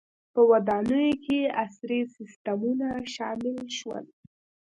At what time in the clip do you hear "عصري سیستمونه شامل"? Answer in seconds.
1.63-3.57